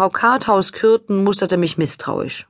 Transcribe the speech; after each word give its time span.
Frau 0.00 0.08
Karthaus-Kürten 0.08 1.24
musterte 1.24 1.58
mich 1.58 1.76
misstrauisch. 1.76 2.48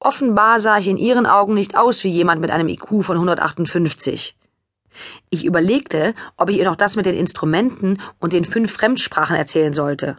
Offenbar 0.00 0.60
sah 0.60 0.76
ich 0.76 0.86
in 0.86 0.98
ihren 0.98 1.24
Augen 1.24 1.54
nicht 1.54 1.78
aus 1.78 2.04
wie 2.04 2.10
jemand 2.10 2.42
mit 2.42 2.50
einem 2.50 2.68
IQ 2.68 3.02
von 3.02 3.16
158. 3.16 4.36
Ich 5.30 5.46
überlegte, 5.46 6.12
ob 6.36 6.50
ich 6.50 6.58
ihr 6.58 6.66
noch 6.66 6.76
das 6.76 6.94
mit 6.96 7.06
den 7.06 7.14
Instrumenten 7.14 8.02
und 8.18 8.34
den 8.34 8.44
fünf 8.44 8.70
Fremdsprachen 8.70 9.34
erzählen 9.34 9.72
sollte. 9.72 10.18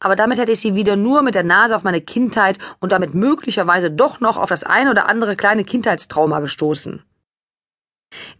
Aber 0.00 0.16
damit 0.16 0.40
hätte 0.40 0.50
ich 0.50 0.58
sie 0.58 0.74
wieder 0.74 0.96
nur 0.96 1.22
mit 1.22 1.36
der 1.36 1.44
Nase 1.44 1.76
auf 1.76 1.84
meine 1.84 2.00
Kindheit 2.00 2.58
und 2.80 2.90
damit 2.90 3.14
möglicherweise 3.14 3.92
doch 3.92 4.18
noch 4.18 4.36
auf 4.36 4.48
das 4.48 4.64
ein 4.64 4.88
oder 4.88 5.06
andere 5.08 5.36
kleine 5.36 5.62
Kindheitstrauma 5.62 6.40
gestoßen. 6.40 7.04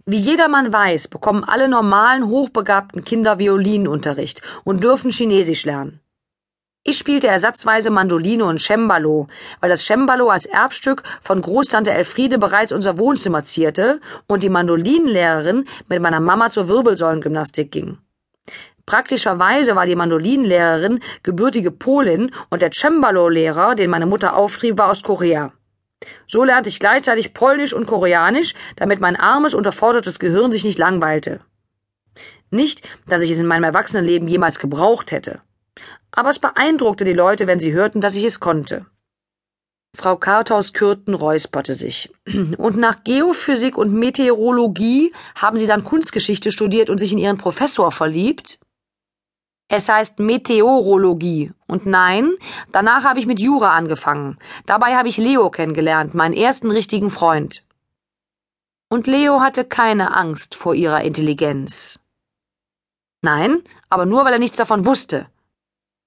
Wie 0.07 0.19
jedermann 0.19 0.73
weiß, 0.73 1.07
bekommen 1.07 1.45
alle 1.45 1.69
normalen, 1.69 2.27
hochbegabten 2.27 3.05
Kinder 3.05 3.39
Violinunterricht 3.39 4.43
und 4.65 4.83
dürfen 4.83 5.13
Chinesisch 5.13 5.65
lernen. 5.65 6.01
Ich 6.89 6.97
spielte 6.97 7.27
ersatzweise 7.27 7.91
Mandoline 7.91 8.47
und 8.47 8.63
Cembalo, 8.63 9.29
weil 9.61 9.69
das 9.69 9.85
Cembalo 9.85 10.31
als 10.31 10.47
Erbstück 10.47 11.03
von 11.21 11.43
Großtante 11.43 11.91
Elfriede 11.91 12.39
bereits 12.39 12.73
unser 12.73 12.97
Wohnzimmer 12.97 13.43
zierte 13.43 14.01
und 14.27 14.43
die 14.43 14.49
Mandolinenlehrerin 14.49 15.67
mit 15.91 16.01
meiner 16.01 16.21
Mama 16.21 16.49
zur 16.49 16.67
Wirbelsäulengymnastik 16.67 17.71
ging. 17.71 17.99
Praktischerweise 18.87 19.77
war 19.77 19.85
die 19.85 19.97
Mandolinenlehrerin 19.97 21.01
gebürtige 21.23 21.73
Polin 21.73 22.31
und 22.49 22.63
der 22.63 22.71
Cembalo-Lehrer, 22.73 23.75
den 23.75 23.91
meine 23.91 24.07
Mutter 24.07 24.35
auftrieb, 24.35 24.79
war 24.79 24.91
aus 24.91 25.03
Korea. 25.03 25.53
So 26.27 26.43
lernte 26.43 26.71
ich 26.71 26.81
gleichzeitig 26.81 27.35
Polnisch 27.35 27.75
und 27.75 27.85
Koreanisch, 27.85 28.55
damit 28.77 28.99
mein 28.99 29.17
armes, 29.17 29.53
unterfordertes 29.53 30.19
Gehirn 30.19 30.51
sich 30.51 30.65
nicht 30.65 30.79
langweilte. 30.79 31.41
Nicht, 32.51 32.81
dass 33.07 33.21
ich 33.21 33.31
es 33.31 33.41
in 33.41 33.47
meinem 33.47 33.65
Erwachsenenleben 33.65 34.27
jemals 34.27 34.59
gebraucht 34.59 35.13
hätte 35.13 35.43
aber 36.11 36.31
es 36.31 36.39
beeindruckte 36.39 37.05
die 37.05 37.13
Leute, 37.13 37.47
wenn 37.47 37.61
sie 37.61 37.73
hörten, 37.73 38.01
dass 38.01 38.15
ich 38.15 38.25
es 38.25 38.41
konnte. 38.41 38.87
Frau 39.97 40.17
Karthaus-Kürten 40.17 41.15
räusperte 41.15 41.75
sich. 41.75 42.11
Und 42.59 42.77
nach 42.77 43.03
Geophysik 43.05 43.77
und 43.77 43.93
Meteorologie 43.93 45.13
haben 45.35 45.57
Sie 45.59 45.67
dann 45.67 45.85
Kunstgeschichte 45.85 46.53
studiert 46.53 46.91
und 46.91 46.99
sich 46.99 47.13
in 47.13 47.19
Ihren 47.19 47.39
Professor 47.39 47.91
verliebt? 47.91 48.61
Es 49.69 49.89
heißt 49.89 50.19
Meteorologie. 50.19 51.53
Und 51.67 51.85
nein, 51.85 52.33
danach 52.73 53.05
habe 53.05 53.19
ich 53.19 53.27
mit 53.27 53.41
Jura 53.41 53.77
angefangen. 53.77 54.39
Dabei 54.67 54.97
habe 54.97 55.09
ich 55.09 55.17
Leo 55.17 55.51
kennengelernt, 55.51 56.15
meinen 56.15 56.35
ersten 56.35 56.71
richtigen 56.71 57.11
Freund. 57.11 57.65
Und 58.89 59.07
Leo 59.07 59.41
hatte 59.41 59.65
keine 59.65 60.17
Angst 60.17 60.55
vor 60.55 60.75
ihrer 60.75 61.03
Intelligenz. 61.03 62.01
Nein, 63.21 63.63
aber 63.91 64.07
nur 64.07 64.25
weil 64.25 64.33
er 64.33 64.39
nichts 64.39 64.57
davon 64.57 64.87
wusste. 64.87 65.27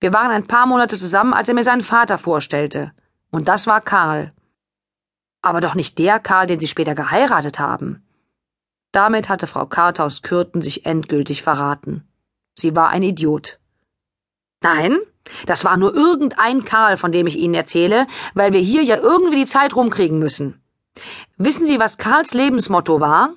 Wir 0.01 0.11
waren 0.13 0.31
ein 0.31 0.47
paar 0.47 0.65
Monate 0.65 0.97
zusammen, 0.97 1.33
als 1.33 1.47
er 1.47 1.53
mir 1.53 1.63
seinen 1.63 1.83
Vater 1.83 2.17
vorstellte. 2.17 2.91
Und 3.29 3.47
das 3.47 3.67
war 3.67 3.81
Karl. 3.81 4.33
Aber 5.43 5.61
doch 5.61 5.75
nicht 5.75 5.99
der 5.99 6.19
Karl, 6.19 6.47
den 6.47 6.59
sie 6.59 6.67
später 6.67 6.95
geheiratet 6.95 7.59
haben. 7.59 8.03
Damit 8.91 9.29
hatte 9.29 9.45
Frau 9.45 9.67
Karthaus 9.67 10.23
Kürten 10.23 10.61
sich 10.61 10.87
endgültig 10.87 11.43
verraten. 11.43 12.07
Sie 12.57 12.75
war 12.75 12.89
ein 12.89 13.03
Idiot. 13.03 13.59
Nein, 14.63 14.97
das 15.45 15.63
war 15.63 15.77
nur 15.77 15.93
irgendein 15.93 16.65
Karl, 16.65 16.97
von 16.97 17.11
dem 17.11 17.27
ich 17.27 17.37
Ihnen 17.37 17.53
erzähle, 17.53 18.07
weil 18.33 18.53
wir 18.53 18.59
hier 18.59 18.83
ja 18.83 18.97
irgendwie 18.97 19.37
die 19.37 19.45
Zeit 19.45 19.75
rumkriegen 19.75 20.17
müssen. 20.17 20.61
Wissen 21.37 21.65
Sie, 21.65 21.79
was 21.79 21.99
Karls 21.99 22.33
Lebensmotto 22.33 22.99
war? 22.99 23.35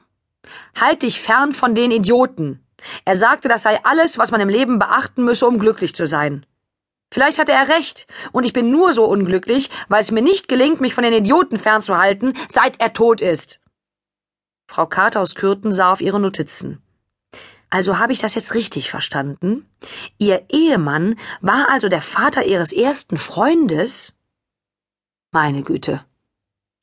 Halt 0.78 1.03
dich 1.03 1.21
fern 1.21 1.53
von 1.53 1.75
den 1.75 1.91
Idioten. 1.91 2.67
Er 3.05 3.17
sagte, 3.17 3.49
das 3.49 3.62
sei 3.62 3.84
alles, 3.84 4.19
was 4.19 4.31
man 4.31 4.41
im 4.41 4.49
Leben 4.49 4.78
beachten 4.78 5.25
müsse, 5.25 5.47
um 5.47 5.59
glücklich 5.59 5.95
zu 5.95 6.06
sein. 6.06 6.45
Vielleicht 7.15 7.39
hatte 7.39 7.53
er 7.53 7.69
recht, 7.69 8.09
und 8.33 8.43
ich 8.43 8.53
bin 8.53 8.73
nur 8.73 8.93
so 8.93 9.05
unglücklich, 9.05 9.70
weil 9.89 10.01
es 10.01 10.11
mir 10.11 10.20
nicht 10.20 10.48
gelingt, 10.48 10.81
mich 10.81 10.95
von 10.95 11.05
den 11.05 11.12
Idioten 11.12 11.59
fernzuhalten, 11.59 12.37
seit 12.48 12.81
er 12.81 12.93
tot 12.93 13.21
ist. 13.21 13.61
Frau 14.67 14.87
Karthaus 14.87 15.37
Kürten 15.37 15.71
sah 15.71 15.93
auf 15.93 16.00
ihre 16.00 16.19
Notizen. 16.19 16.83
Also 17.71 18.00
habe 18.00 18.12
ich 18.12 18.19
das 18.19 18.34
jetzt 18.34 18.55
richtig 18.55 18.91
verstanden? 18.91 19.65
Ihr 20.19 20.47
Ehemann 20.49 21.15
war 21.41 21.69
also 21.69 21.88
der 21.88 22.03
Vater 22.03 22.47
Ihres 22.47 22.72
ersten 22.72 23.17
Freundes? 23.17 24.17
Meine 25.31 25.62
Güte. 25.62 26.05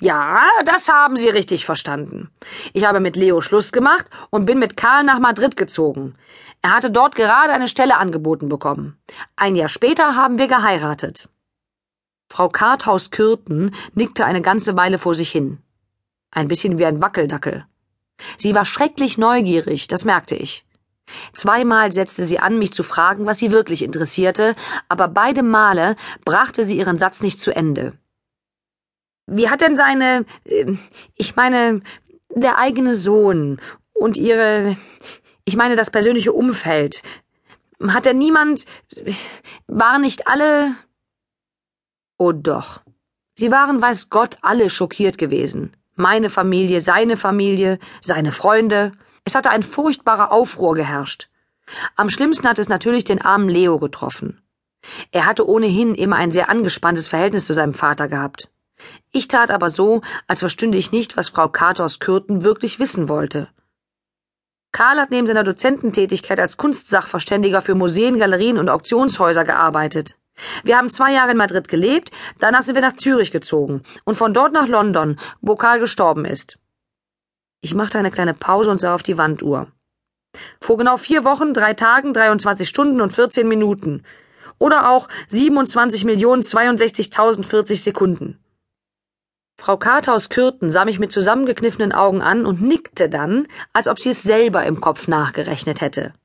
Ja, 0.01 0.47
das 0.65 0.89
haben 0.89 1.15
Sie 1.15 1.29
richtig 1.29 1.67
verstanden. 1.67 2.31
Ich 2.73 2.85
habe 2.85 2.99
mit 2.99 3.15
Leo 3.15 3.39
Schluss 3.39 3.71
gemacht 3.71 4.07
und 4.31 4.47
bin 4.47 4.57
mit 4.57 4.75
Karl 4.75 5.03
nach 5.03 5.19
Madrid 5.19 5.55
gezogen. 5.55 6.15
Er 6.63 6.75
hatte 6.75 6.89
dort 6.89 7.13
gerade 7.13 7.53
eine 7.53 7.67
Stelle 7.67 7.97
angeboten 7.97 8.49
bekommen. 8.49 8.97
Ein 9.35 9.55
Jahr 9.55 9.69
später 9.69 10.15
haben 10.15 10.39
wir 10.39 10.47
geheiratet. 10.47 11.29
Frau 12.31 12.49
Karthaus 12.49 13.11
Kürten 13.11 13.75
nickte 13.93 14.25
eine 14.25 14.41
ganze 14.41 14.75
Weile 14.75 14.97
vor 14.97 15.13
sich 15.13 15.31
hin. 15.31 15.59
Ein 16.31 16.47
bisschen 16.47 16.79
wie 16.79 16.85
ein 16.85 16.99
Wackeldackel. 16.99 17.67
Sie 18.37 18.55
war 18.55 18.65
schrecklich 18.65 19.19
neugierig, 19.19 19.87
das 19.87 20.03
merkte 20.03 20.33
ich. 20.33 20.65
Zweimal 21.33 21.91
setzte 21.91 22.25
sie 22.25 22.39
an, 22.39 22.57
mich 22.57 22.73
zu 22.73 22.81
fragen, 22.81 23.27
was 23.27 23.37
sie 23.37 23.51
wirklich 23.51 23.83
interessierte, 23.83 24.55
aber 24.89 25.07
beide 25.09 25.43
Male 25.43 25.95
brachte 26.25 26.63
sie 26.63 26.77
ihren 26.77 26.97
Satz 26.97 27.21
nicht 27.21 27.39
zu 27.39 27.55
Ende. 27.55 27.93
Wie 29.27 29.49
hat 29.49 29.61
denn 29.61 29.75
seine, 29.75 30.25
äh, 30.45 30.73
ich 31.15 31.35
meine, 31.35 31.81
der 32.29 32.57
eigene 32.57 32.95
Sohn 32.95 33.59
und 33.93 34.17
ihre, 34.17 34.77
ich 35.45 35.55
meine, 35.55 35.75
das 35.75 35.89
persönliche 35.89 36.33
Umfeld, 36.33 37.03
hat 37.87 38.05
denn 38.05 38.17
niemand, 38.17 38.65
waren 39.67 40.01
nicht 40.01 40.27
alle, 40.27 40.75
oh 42.17 42.31
doch, 42.31 42.81
sie 43.33 43.51
waren, 43.51 43.81
weiß 43.81 44.09
Gott, 44.09 44.37
alle 44.41 44.69
schockiert 44.69 45.17
gewesen. 45.17 45.75
Meine 45.95 46.29
Familie, 46.29 46.81
seine 46.81 47.17
Familie, 47.17 47.79
seine 48.01 48.31
Freunde. 48.31 48.93
Es 49.23 49.35
hatte 49.35 49.51
ein 49.51 49.63
furchtbarer 49.63 50.31
Aufruhr 50.31 50.73
geherrscht. 50.73 51.29
Am 51.95 52.09
schlimmsten 52.09 52.47
hat 52.47 52.59
es 52.59 52.69
natürlich 52.69 53.03
den 53.03 53.21
armen 53.21 53.49
Leo 53.49 53.77
getroffen. 53.77 54.41
Er 55.11 55.25
hatte 55.25 55.47
ohnehin 55.47 55.93
immer 55.93 56.15
ein 56.15 56.31
sehr 56.31 56.49
angespanntes 56.49 57.07
Verhältnis 57.07 57.45
zu 57.45 57.53
seinem 57.53 57.73
Vater 57.73 58.07
gehabt. 58.07 58.49
Ich 59.11 59.27
tat 59.27 59.51
aber 59.51 59.69
so, 59.69 60.01
als 60.27 60.39
verstünde 60.39 60.77
ich 60.77 60.91
nicht, 60.91 61.17
was 61.17 61.29
Frau 61.29 61.49
Katos 61.49 61.99
Kürten 61.99 62.43
wirklich 62.43 62.79
wissen 62.79 63.09
wollte. 63.09 63.49
Karl 64.71 64.99
hat 64.99 65.11
neben 65.11 65.27
seiner 65.27 65.43
Dozententätigkeit 65.43 66.39
als 66.39 66.57
Kunstsachverständiger 66.57 67.61
für 67.61 67.75
Museen, 67.75 68.19
Galerien 68.19 68.57
und 68.57 68.69
Auktionshäuser 68.69 69.43
gearbeitet. 69.43 70.17
Wir 70.63 70.77
haben 70.77 70.89
zwei 70.89 71.11
Jahre 71.11 71.31
in 71.31 71.37
Madrid 71.37 71.67
gelebt, 71.67 72.11
danach 72.39 72.63
sind 72.63 72.75
wir 72.75 72.81
nach 72.81 72.95
Zürich 72.95 73.31
gezogen 73.31 73.83
und 74.05 74.15
von 74.15 74.33
dort 74.33 74.53
nach 74.53 74.67
London, 74.67 75.19
wo 75.41 75.57
Karl 75.57 75.79
gestorben 75.79 76.25
ist. 76.25 76.57
Ich 77.59 77.73
machte 77.73 77.99
eine 77.99 78.11
kleine 78.11 78.33
Pause 78.33 78.71
und 78.71 78.79
sah 78.79 78.95
auf 78.95 79.03
die 79.03 79.17
Wanduhr. 79.17 79.67
Vor 80.61 80.77
genau 80.77 80.95
vier 80.97 81.23
Wochen, 81.25 81.53
drei 81.53 81.73
Tagen, 81.73 82.13
23 82.13 82.67
Stunden 82.67 82.99
und 83.01 83.13
14 83.13 83.47
Minuten. 83.47 84.03
Oder 84.57 84.89
auch 84.89 85.07
27.062.040 85.29 87.77
Sekunden. 87.77 88.40
Frau 89.61 89.77
Karthaus 89.77 90.29
Kürten 90.29 90.71
sah 90.71 90.85
mich 90.85 90.97
mit 90.97 91.11
zusammengekniffenen 91.11 91.91
Augen 91.91 92.23
an 92.23 92.47
und 92.47 92.63
nickte 92.63 93.09
dann, 93.09 93.47
als 93.73 93.87
ob 93.87 93.99
sie 93.99 94.09
es 94.09 94.23
selber 94.23 94.65
im 94.65 94.81
Kopf 94.81 95.07
nachgerechnet 95.07 95.81
hätte. 95.81 96.15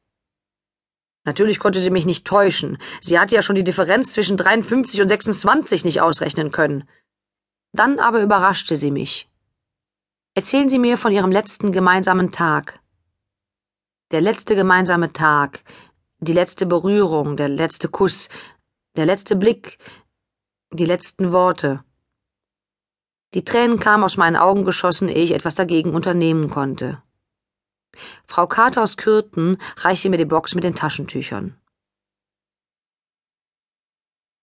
Natürlich 1.26 1.58
konnte 1.58 1.82
sie 1.82 1.90
mich 1.90 2.06
nicht 2.06 2.26
täuschen. 2.26 2.78
Sie 3.02 3.18
hatte 3.18 3.34
ja 3.34 3.42
schon 3.42 3.54
die 3.54 3.62
Differenz 3.62 4.14
zwischen 4.14 4.38
53 4.38 5.02
und 5.02 5.08
26 5.08 5.84
nicht 5.84 6.00
ausrechnen 6.00 6.50
können. 6.50 6.88
Dann 7.72 7.98
aber 7.98 8.22
überraschte 8.22 8.74
sie 8.74 8.90
mich. 8.90 9.28
Erzählen 10.34 10.70
Sie 10.70 10.78
mir 10.78 10.96
von 10.96 11.12
Ihrem 11.12 11.30
letzten 11.30 11.72
gemeinsamen 11.72 12.32
Tag. 12.32 12.80
Der 14.12 14.22
letzte 14.22 14.56
gemeinsame 14.56 15.12
Tag, 15.12 15.60
die 16.20 16.32
letzte 16.32 16.64
Berührung, 16.64 17.36
der 17.36 17.50
letzte 17.50 17.88
Kuss, 17.88 18.30
der 18.96 19.04
letzte 19.04 19.36
Blick, 19.36 19.76
die 20.72 20.86
letzten 20.86 21.32
Worte. 21.32 21.84
Die 23.34 23.44
Tränen 23.44 23.78
kamen 23.78 24.04
aus 24.04 24.16
meinen 24.16 24.36
Augen 24.36 24.64
geschossen, 24.64 25.08
ehe 25.08 25.24
ich 25.24 25.34
etwas 25.34 25.54
dagegen 25.54 25.94
unternehmen 25.94 26.50
konnte. 26.50 27.02
Frau 28.26 28.46
Kater 28.46 28.82
aus 28.82 28.96
Kürten 28.96 29.58
reichte 29.78 30.10
mir 30.10 30.18
die 30.18 30.24
Box 30.24 30.54
mit 30.54 30.64
den 30.64 30.74
Taschentüchern. 30.74 31.56